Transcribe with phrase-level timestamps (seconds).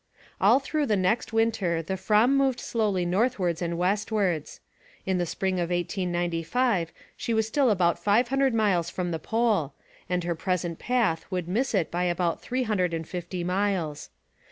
[0.41, 4.59] All through the next winter the Fram moved slowly northwards and westwards.
[5.05, 9.75] In the spring of 1895 she was still about five hundred miles from the Pole,
[10.09, 14.09] and her present path would miss it by about three hundred and fifty miles.